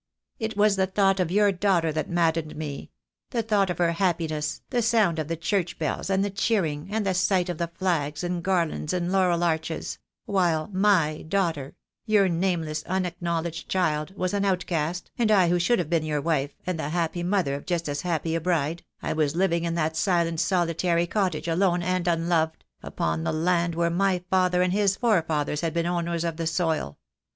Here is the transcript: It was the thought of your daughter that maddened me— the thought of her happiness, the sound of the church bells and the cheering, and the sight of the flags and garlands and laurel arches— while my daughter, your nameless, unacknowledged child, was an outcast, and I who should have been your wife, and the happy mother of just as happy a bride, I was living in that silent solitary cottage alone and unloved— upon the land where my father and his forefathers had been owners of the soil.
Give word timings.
It 0.39 0.57
was 0.57 0.77
the 0.77 0.87
thought 0.87 1.19
of 1.19 1.29
your 1.29 1.51
daughter 1.51 1.91
that 1.91 2.09
maddened 2.09 2.55
me— 2.55 2.89
the 3.29 3.43
thought 3.43 3.69
of 3.69 3.77
her 3.77 3.91
happiness, 3.91 4.63
the 4.71 4.81
sound 4.81 5.19
of 5.19 5.27
the 5.27 5.37
church 5.37 5.77
bells 5.77 6.09
and 6.09 6.25
the 6.25 6.31
cheering, 6.31 6.87
and 6.89 7.05
the 7.05 7.13
sight 7.13 7.49
of 7.49 7.59
the 7.59 7.67
flags 7.67 8.23
and 8.23 8.41
garlands 8.41 8.93
and 8.93 9.11
laurel 9.11 9.43
arches— 9.43 9.99
while 10.25 10.67
my 10.73 11.21
daughter, 11.27 11.75
your 12.07 12.27
nameless, 12.27 12.81
unacknowledged 12.87 13.69
child, 13.69 14.17
was 14.17 14.33
an 14.33 14.43
outcast, 14.43 15.11
and 15.19 15.29
I 15.29 15.49
who 15.49 15.59
should 15.59 15.77
have 15.77 15.91
been 15.91 16.01
your 16.03 16.19
wife, 16.19 16.55
and 16.65 16.79
the 16.79 16.89
happy 16.89 17.21
mother 17.21 17.53
of 17.53 17.67
just 17.67 17.87
as 17.87 18.01
happy 18.01 18.33
a 18.33 18.41
bride, 18.41 18.83
I 19.03 19.13
was 19.13 19.35
living 19.35 19.65
in 19.65 19.75
that 19.75 19.95
silent 19.95 20.39
solitary 20.39 21.05
cottage 21.05 21.47
alone 21.47 21.83
and 21.83 22.07
unloved— 22.07 22.65
upon 22.81 23.23
the 23.23 23.31
land 23.33 23.75
where 23.75 23.91
my 23.91 24.23
father 24.31 24.63
and 24.63 24.73
his 24.73 24.95
forefathers 24.95 25.61
had 25.61 25.75
been 25.75 25.85
owners 25.85 26.23
of 26.23 26.37
the 26.37 26.47
soil. 26.47 26.97